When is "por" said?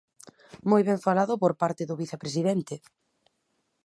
1.41-1.53